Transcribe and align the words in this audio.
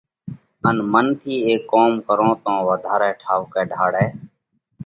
ان 0.67 0.77
منَ 0.91 1.05
ٿِي 1.21 1.35
اي 1.45 1.53
ڪوم 1.71 1.91
ڪرون 2.07 2.31
تو 2.43 2.53
وڌارئہ 2.69 3.11
ٺائُوڪئہ 3.21 3.63
ڍاۯئہ 3.71 4.05